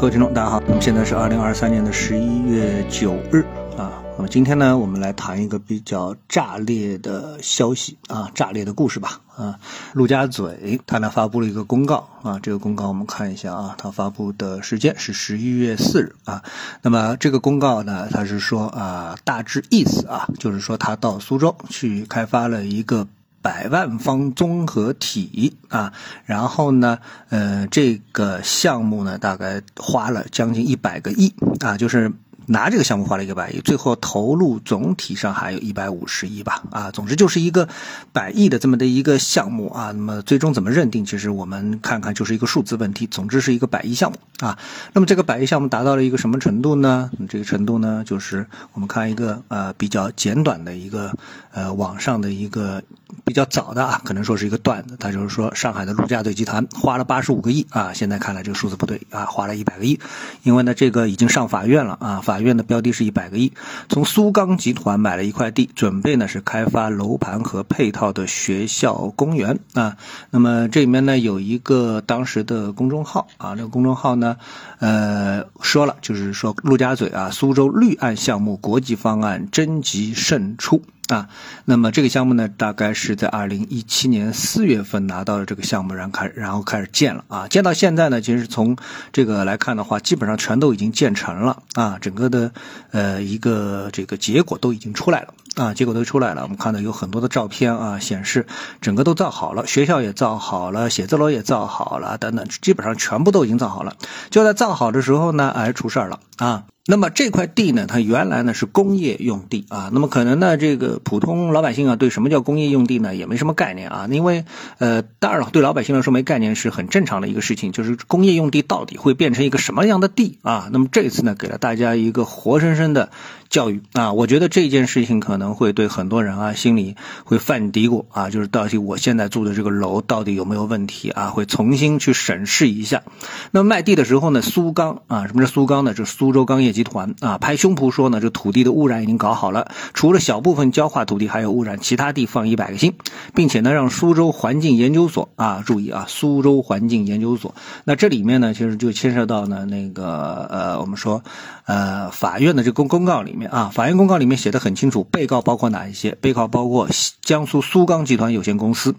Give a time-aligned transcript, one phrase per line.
[0.00, 0.58] 各位听众，大家好。
[0.66, 3.44] 那么现在是二零二三年的十一月九日
[3.76, 4.02] 啊。
[4.16, 9.60] 那么今天呢，我们来谈一个比较炸裂的消息啊，炸裂的故事吧啊。
[9.92, 16.42] 陆家嘴他呢发布了一个公告啊，这个公告我们看一下啊，他发布的时间是十一月四日啊。
[16.80, 23.06] 那么这个公告呢，他是说啊，大致意思啊，就是说他到苏州去开发了一个。
[23.42, 25.92] 百万方综合体啊，
[26.24, 26.98] 然后呢，
[27.28, 32.12] 呃，这个项目呢，大概花了将近一百个亿啊，就是。
[32.50, 37.68] 拿这个项目花了一个百亿，最后投入总体上还有一百五十亿吧，啊，总之就是一个
[38.12, 39.92] 百亿的这么的一个项目啊。
[39.92, 43.06] 那么最终怎么认定，其实我们看看就是一个数字问题。
[43.06, 44.58] 总之是一个百亿项目啊。
[44.92, 47.08] 那么这个百亿项目达到了一个什么程度呢？
[47.28, 51.14] 这个程度呢，就是我们看一个呃比较简短的一个
[51.52, 52.82] 呃网上的一个
[53.24, 54.96] 比较早的啊，可能说是一个段子。
[54.98, 60.00] 他就是说上海的陆家嘴集团花了八十五个亿啊，现在看来这个数字不对啊，花了一百个亿，
[60.42, 62.39] 因为呢这个已经上法院了啊，法。
[62.42, 63.52] 院的标的是一百个亿，
[63.88, 69.96] 从苏钢集团买了一块地，准备呢是开发楼盘和配套的学校公园啊。
[70.30, 74.36] 那么这里面呢有一个当时的公众号啊，那个公众号呢，
[74.78, 80.82] 呃说了，就是说陆家嘴啊，苏州绿岸项目国际方案征集胜出。
[81.10, 81.28] 啊，
[81.64, 88.76] 那么这个项目呢，大概是在二零一七年四月份拿到了这个项目，然后开然后开始建了啊，建到现在呢，其实从
[89.12, 92.52] 这个来看的话，基本上全都已经建成了啊，整个的
[92.92, 98.46] 呃一个这个结果都已经出来了啊，结果都出来了，我们看到有很多的照片啊，显示
[98.80, 103.96] 整个都造好了，学校也造好了，写字楼也造好了等等，基本上全部都已经造好了，
[104.30, 106.62] 就在造好的时候呢，哎出事儿了啊。
[106.90, 109.90] 那么这块地呢，它原来呢是工业用地啊。
[109.92, 114.08] 那么可能呢，这个普通老百姓啊，对什么叫工业用地呢，也没什么概念啊。
[114.10, 114.44] 因为
[114.78, 117.70] 呃，当然了，对老百姓来说没概念是很正常的一个事情。
[117.70, 120.68] 就是工业用地到底会变成一个什么样的地啊？
[120.72, 123.10] 那么这次呢，给了大家一个活生生的
[123.48, 124.12] 教育啊。
[124.12, 131.28] 我觉得这件事情可能会对很多人啊心里会犯嘀咕啊，就是到底我现在住的这个楼到底有没有问题啊？
[131.28, 133.04] 会重新去审视一下。
[133.52, 135.94] 那么卖地的时候呢，苏钢啊，什么是苏钢呢？
[135.94, 142.94] 就是苏州钢业集集团啊，拍胸脯说呢，这土地的污染已经搞好了，除了小部分焦化土地还有污染，其他地放一百个心，
[143.34, 147.54] 并且呢，让苏州环境研究所啊，注意啊，苏州环境研究所，
[147.84, 151.22] 那这里面呢，其实就牵涉到呢那个呃，我们说
[151.66, 156.16] 呃，法院的这公公告里面啊，法院公告里面写的很清楚，被告包括哪一些？
[156.22, 156.88] 被告包括
[157.20, 158.94] 江苏苏钢集团有限公司，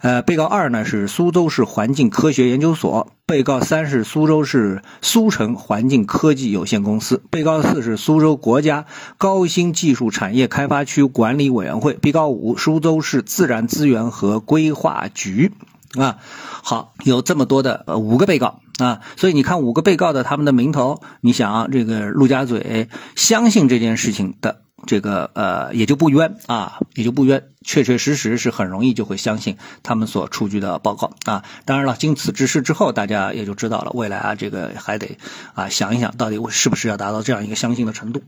[0.00, 3.08] 呃，被告二呢是苏州市环境科学研究所。
[3.28, 8.86] 被告三是苏州市苏城环境科技有限公司，被告四是苏州国家
[9.18, 15.52] 高新技术产业开发区管理委员会，被告五苏州市自然资源和规划局。
[15.98, 16.16] 啊，
[16.62, 24.62] 好，有这么多的呃五个被告啊，所以你看五个被告的他们的名头，你想啊这个陆家嘴相信这件事情的。
[24.88, 31.44] 这个呃也就不冤啊，也就不冤，确确实实是很容易就会相信他们所出具的报告啊。
[31.66, 35.18] 当然了，经此之事之后，大家也就知道了，未来啊这个还得
[35.52, 38.22] 啊想一想，到底我是不是要达到这样一个相信的程度。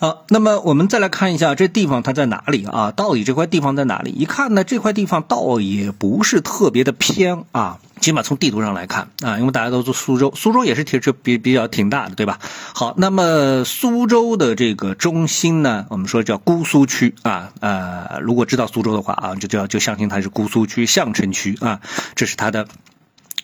[0.00, 2.92] 好，那么我们再来看一下这地方它在哪里啊？
[2.92, 4.12] 到底这块地方在哪里？
[4.12, 7.80] 一看呢，这块地方倒也不是特别的偏啊。
[8.00, 12.38] 起码从地图上来看啊，因为大家都住苏州，苏州也是其实比比较挺大的，对吧？
[12.72, 17.50] 好，那么苏州的这个中心呢，我们说叫姑苏区啊。
[17.58, 21.80] 呃，如果知道苏州的话啊，就叫就相信它是姑苏区相城区啊，
[22.14, 22.68] 这是它的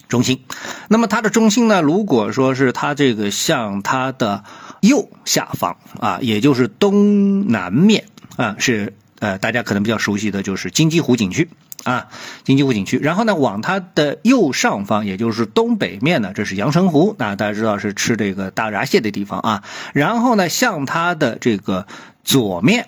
[0.06, 0.44] 中心。
[0.86, 4.44] 那么它的中心呢，如果说是它这个像它的。
[4.86, 8.04] 右下方啊，也就是东南面
[8.36, 11.48] 啊，是呃大家可能比较熟悉的就是金鸡湖景区
[11.84, 12.08] 啊，
[12.44, 12.98] 金鸡湖景区。
[12.98, 19.64] 然后呢，往它的右上方，也就是东北面呢，这是阳澄湖啊，大家知道是吃这个大闸蟹的地方啊。
[19.94, 21.86] 然后呢，向它的这个
[22.22, 22.86] 左面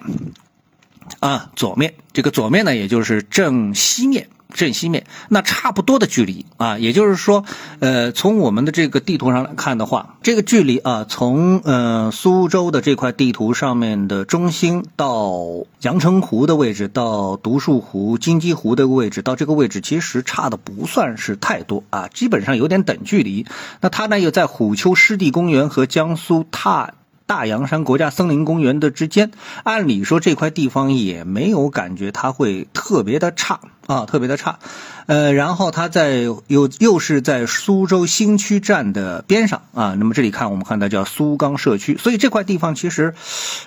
[1.20, 4.28] 啊，左面这个左面呢，也就是正西面。
[4.56, 7.44] 镇西面，那差不多的距离啊，也就是说，
[7.78, 23.46] 呃，从我们的这个地图上来看的话，这个距离啊，从呃苏州的这块地图上面的中心到阳澄湖的位置，到独墅湖、金鸡湖的位置，到这个位置其实差的不算是太多啊，基本上有点等距离。
[23.80, 26.94] 那它呢又在虎丘湿地公园和江苏踏。
[27.26, 29.32] 大洋山国家森林公园的之间，
[29.64, 34.58] 按理说这块地方也没有感觉它会特别的差啊，特别的差。
[35.06, 39.94] 呃，然后它在又又是在苏州新区站的边上啊。
[39.98, 43.14] 那么这里看，我们看到叫苏钢社区，所以这块地方其实，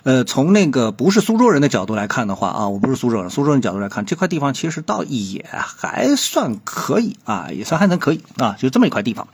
[0.04, 9.28] 呃，从那个不是苏州人的角度来看的话啊，我不是苏州人，苏州人角度来看，这块地方其实倒也还算可以啊，也算还能可以啊，就这么一块地方。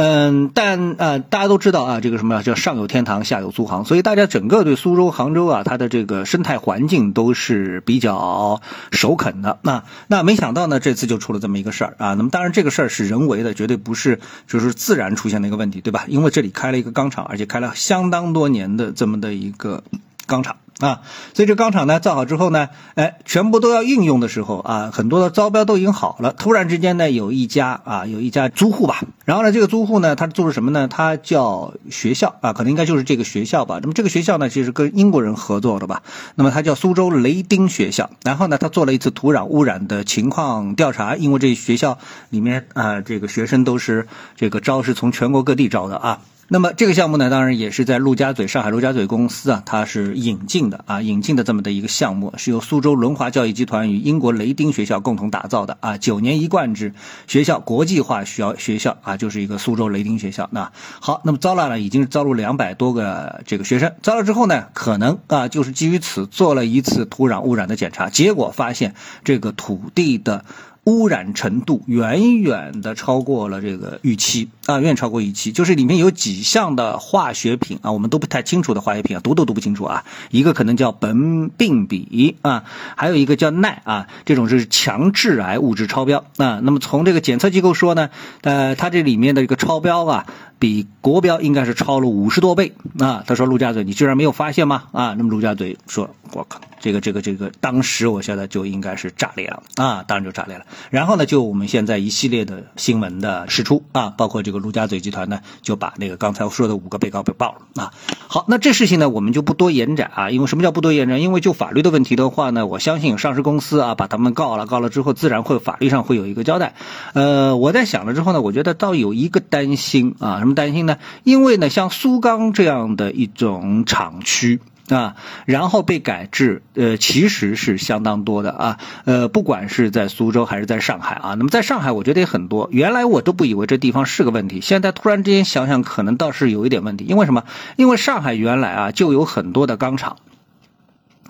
[0.00, 8.62] 嗯，但呃，大家都知道啊，这个什么叫上有天堂，下有苏杭，所以大家整个对苏州、杭州啊，它的这个生态环境都是比较
[8.92, 9.58] 首肯的。
[9.62, 12.14] 那那没想到呢，这次就出了这么一个事儿啊。
[12.14, 16.04] 那么当然，这个事儿是人为的，绝对不是就是自然出现的一个问题，对吧？
[16.06, 19.82] 因为这里开了一个钢厂，而且开了相当多年的这么的一个
[20.26, 20.58] 钢厂。
[20.80, 21.00] 啊，
[21.34, 26.32] 所以这钢厂呢造好之后呢，哎，全部都要应用的时候啊，很多的招标都已经好了。
[26.32, 30.86] 突然之间呢，有一家啊，有一家租户吧，然后呢，这个租户呢，他做的什么呢？
[30.86, 33.80] 他叫学校啊，可能应该就是这个学校吧。
[33.82, 36.02] 那么这个学校呢，其实跟英国人合作的吧。
[36.36, 38.10] 那么他叫苏州雷丁学校。
[38.22, 41.98] 然后呢，他做了一次土壤污染的情况调查，因为这学校
[42.30, 46.20] 里面啊，这个学生都是这个招是从全国各地招的啊。
[46.50, 56.94] 那么这个项目呢，当然也是在陆家嘴上海陆家嘴公司啊，它是引进的啊，引进的这么的一个项目，是由苏州轮华教育集团与英国雷丁学校共同打造的啊，九年一贯制
[57.26, 60.48] 学校国际化学校学校啊，就是一个苏州雷丁学校。
[60.50, 70.46] 那好，那么招了呢，已经是招录两百多个这个学生，招了之后呢，可能啊，就是基于此做了一次土壤污染的检查，结果发现这个土地的。
[70.88, 75.52] 污染程度远远的超过了这个预期啊，远远超过预期。
[75.52, 80.06] 就是里面有几项的化学品啊，我们都不太清楚的化学品啊，读都读不清楚啊。
[80.30, 82.64] 一个可能叫苯并芘啊，
[82.96, 86.60] 还有一个叫氖啊，这种是强致癌物质超标啊。
[86.62, 88.08] 那么从这个检测机构说呢，
[88.40, 90.26] 呃，它这里面的这个超标啊。
[90.60, 93.22] 比国标应该是超了五十多倍啊！
[93.24, 94.86] 他说陆家嘴，你居然没有发现吗？
[94.90, 100.04] 啊，那么陆家嘴说，我靠，这个这个这个，当时我觉得就应该是炸裂了啊！
[100.06, 100.64] 当然就炸裂了。
[100.90, 107.92] 然后呢，就我们现在一系列的新闻的释出啊，包括这个陆家嘴集团呢，就把那个刚才我说的五个被告给报了啊。
[108.28, 111.20] 好，那这事情呢，我们就不多延展啊，因为什么叫不多延展？
[111.20, 116.74] 因为就法律的问题的话呢，我相信上市公司啊，把他们告了，告了之后，自然会法律上会有一个交代。
[117.14, 120.38] 呃，我在想了之后呢，我觉得倒有一个担心啊。
[120.38, 120.98] 什么担心呢？
[121.24, 128.78] 因为呢，像苏钢这样的一种厂区啊，然后被改制，呃，其实是相当多的啊。
[129.04, 132.68] 呃，不管是在苏州还是在上海啊，那么在上海，我觉得也很多。
[132.72, 137.04] 原来我都不以为这地方是个问题，现在突然之间想想，可能倒是有一点问题。
[137.04, 137.44] 因为什么？
[137.76, 140.16] 因为上海原来啊就有很多的钢厂，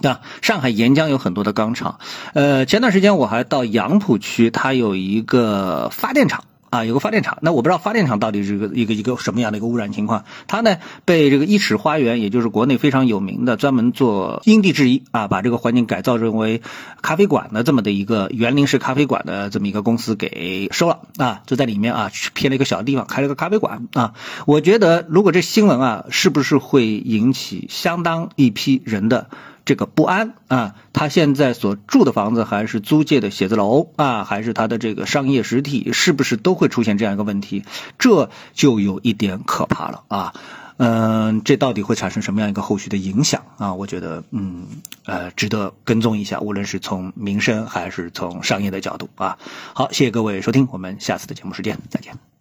[0.02, 1.98] 啊，上海沿江有很多的钢厂。
[2.34, 6.44] 呃，前段时间我还到杨浦区，它有一个发电厂。
[6.70, 10.24] 啊，有个发电厂，那我不知道发电厂到底是一个一个一个什么样的一个污染情况。
[10.46, 16.62] 它呢被这个一尺花园，也就是国内非常有名的专门做因地制宜啊，把这个环境改造成为
[17.02, 24.14] 咖啡馆的这么的一个园林式咖啡馆的这么一个公司给收了啊，就在里面啊去偏了一个小地方开了个咖啡馆啊。
[24.46, 29.28] 我觉得如果这新闻啊，是不是会引起相当一批人的？
[29.68, 37.66] 这个不安啊，他现在所住的房子还是租借的写字楼啊，还是他的这个商业实体，是不是都会出现这样一个问题？
[37.98, 40.32] 这就有一点可怕了啊。
[40.78, 43.74] 嗯，这到底会产生什么样一个后续的影响啊？
[43.74, 44.68] 我觉得，嗯，
[45.04, 49.36] 呃，值得跟踪一下，无论是从民生还是从商业的角度啊。
[49.74, 52.37] 好，谢谢各位收听，我们下次的节目时间再见。